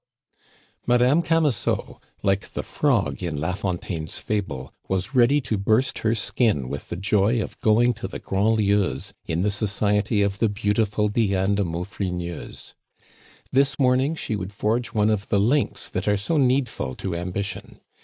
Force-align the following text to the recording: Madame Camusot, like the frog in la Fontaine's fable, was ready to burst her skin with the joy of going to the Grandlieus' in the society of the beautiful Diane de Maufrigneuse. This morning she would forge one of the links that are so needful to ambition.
Madame 0.87 1.21
Camusot, 1.21 2.01
like 2.23 2.53
the 2.53 2.63
frog 2.63 3.21
in 3.21 3.39
la 3.39 3.53
Fontaine's 3.53 4.17
fable, 4.17 4.73
was 4.87 5.13
ready 5.13 5.39
to 5.39 5.59
burst 5.59 5.99
her 5.99 6.15
skin 6.15 6.67
with 6.67 6.89
the 6.89 6.95
joy 6.95 7.39
of 7.39 7.55
going 7.61 7.93
to 7.93 8.07
the 8.07 8.17
Grandlieus' 8.17 9.13
in 9.27 9.43
the 9.43 9.51
society 9.51 10.23
of 10.23 10.39
the 10.39 10.49
beautiful 10.49 11.07
Diane 11.07 11.53
de 11.53 11.63
Maufrigneuse. 11.63 12.73
This 13.51 13.77
morning 13.77 14.15
she 14.15 14.35
would 14.35 14.51
forge 14.51 14.87
one 14.87 15.11
of 15.11 15.29
the 15.29 15.39
links 15.39 15.87
that 15.89 16.07
are 16.07 16.17
so 16.17 16.37
needful 16.37 16.95
to 16.95 17.15
ambition. 17.15 17.79